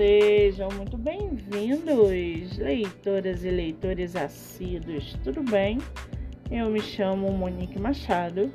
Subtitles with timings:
[0.00, 5.76] Sejam muito bem-vindos, leitoras e leitores assíduos, tudo bem?
[6.50, 8.50] Eu me chamo Monique Machado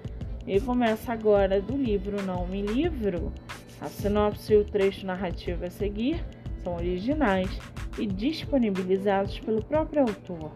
[0.47, 3.31] e começo agora do livro Não Me Livro.
[3.79, 6.25] A sinopse e o trecho narrativo a seguir
[6.63, 7.59] são originais
[7.99, 10.51] e disponibilizados pelo próprio autor.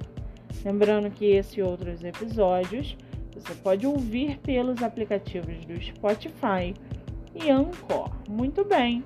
[0.66, 2.98] Lembrando que esse e outros episódios
[3.36, 6.74] você pode ouvir pelos aplicativos do Spotify
[7.36, 8.10] e Anchor.
[8.28, 9.04] Muito bem!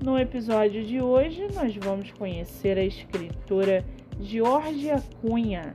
[0.00, 3.82] No episódio de hoje, nós vamos conhecer a escritora
[4.20, 5.72] Georgia Cunha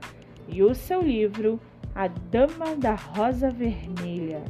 [0.48, 1.60] e o seu livro
[1.92, 4.42] A Dama da Rosa Vermelha.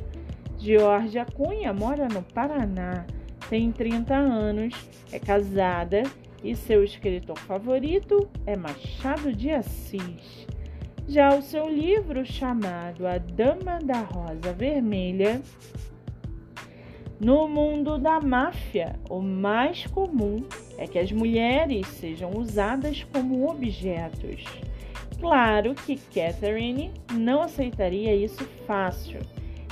[0.58, 3.06] Georgia Cunha mora no Paraná,
[3.48, 4.74] tem 30 anos,
[5.10, 6.02] é casada
[6.44, 10.46] e seu escritor favorito é Machado de Assis.
[11.08, 15.40] Já o seu livro, chamado A Dama da Rosa Vermelha,
[17.22, 20.44] no mundo da máfia, o mais comum
[20.76, 24.44] é que as mulheres sejam usadas como objetos.
[25.20, 29.20] Claro que Catherine não aceitaria isso fácil,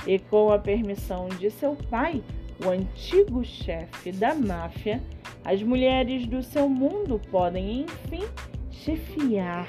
[0.07, 2.23] e com a permissão de seu pai,
[2.65, 5.03] o antigo chefe da máfia,
[5.43, 8.23] as mulheres do seu mundo podem, enfim,
[8.71, 9.67] chefiar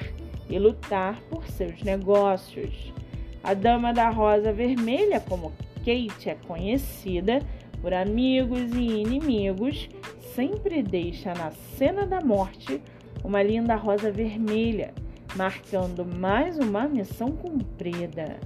[0.49, 2.93] e lutar por seus negócios.
[3.43, 7.41] A Dama da Rosa Vermelha, como Kate é conhecida,
[7.83, 9.89] por amigos e inimigos,
[10.33, 12.81] sempre deixa na cena da morte
[13.21, 14.93] uma linda rosa vermelha,
[15.35, 18.39] marcando mais uma missão cumprida.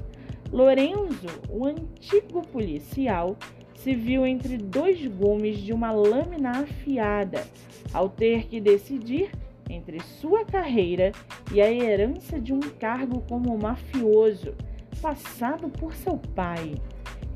[0.52, 3.38] Lorenzo, o antigo policial,
[3.76, 7.46] se viu entre dois gumes de uma lâmina afiada,
[7.94, 9.30] ao ter que decidir
[9.70, 11.12] entre sua carreira
[11.54, 14.56] e a herança de um cargo como mafioso,
[15.00, 16.74] passado por seu pai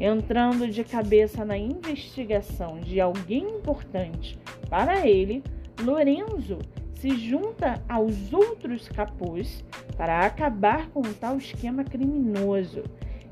[0.04, 5.44] entrando de cabeça na investigação de alguém importante para ele,
[5.80, 6.58] Lorenzo
[6.96, 9.64] se junta aos outros capuz
[9.96, 12.84] para acabar com o tal esquema criminoso.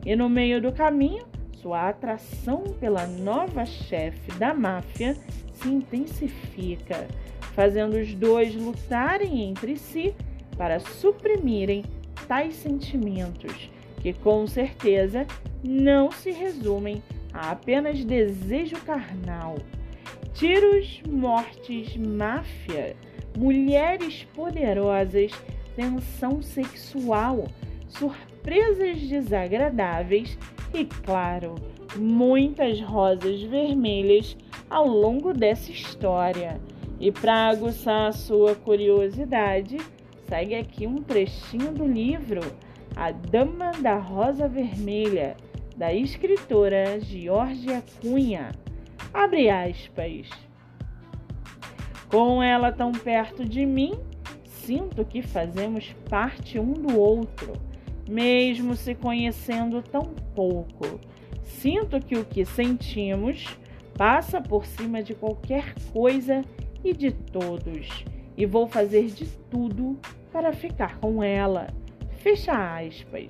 [0.06, 5.16] E no meio do caminho, sua atração pela nova chefe da máfia
[5.54, 7.08] se intensifica,
[7.54, 10.16] fazendo os dois lutarem entre si
[10.56, 11.84] para suprimirem
[12.28, 13.70] tais sentimentos
[14.00, 15.28] que com certeza
[15.64, 17.04] não se resumem
[17.34, 19.58] a apenas desejo carnal.
[20.34, 22.96] Tiros, mortes, máfia,
[23.38, 25.32] mulheres poderosas,
[25.76, 27.48] tensão sexual,
[27.88, 30.38] surpresas desagradáveis
[30.74, 31.56] e, claro,
[31.96, 34.38] muitas rosas vermelhas
[34.70, 36.60] ao longo dessa história.
[37.00, 39.78] E para aguçar a sua curiosidade,
[40.28, 42.42] segue aqui um trechinho do livro
[42.96, 45.38] a Dama da Rosa Vermelha,
[45.80, 48.52] da escritora Georgia Cunha.
[49.14, 50.30] Abre aspas.
[52.12, 53.94] Com ela tão perto de mim,
[54.44, 57.54] sinto que fazemos parte um do outro,
[58.10, 61.00] mesmo se conhecendo tão pouco.
[61.44, 63.46] Sinto que o que sentimos
[63.98, 66.44] passa por cima de qualquer coisa
[66.84, 68.04] e de todos,
[68.36, 69.98] e vou fazer de tudo
[70.32, 71.68] para ficar com ela
[72.20, 73.30] Fecha aspas.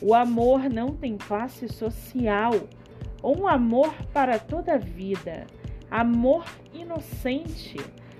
[0.00, 2.52] O amor não tem classe social,
[3.22, 5.46] Um amor para toda a vida,
[5.88, 7.76] Amor inocente,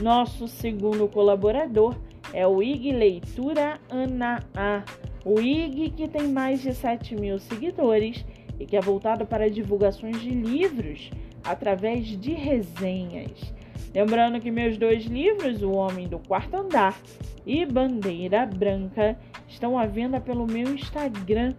[0.00, 1.96] Nosso segundo colaborador
[2.32, 4.82] é o IG Leitura Ana A.
[5.24, 8.24] O IG que tem mais de 7 mil seguidores
[8.58, 11.10] e que é voltado para divulgações de livros
[11.44, 13.52] através de resenhas.
[13.94, 16.98] Lembrando que meus dois livros, O Homem do Quarto Andar
[17.46, 19.18] e Bandeira Branca,
[19.48, 21.54] estão à venda pelo meu Instagram,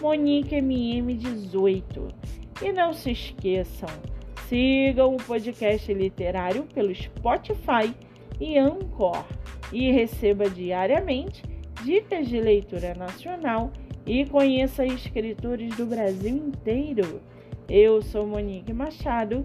[0.00, 2.12] MoniqueMM18.
[2.62, 3.88] E não se esqueçam,
[4.48, 7.94] sigam o podcast literário pelo Spotify
[8.40, 9.24] e Anchor
[9.72, 11.42] e receba diariamente
[11.84, 13.70] dicas de leitura nacional
[14.06, 17.20] e conheça escritores do Brasil inteiro.
[17.68, 19.44] Eu sou Monique Machado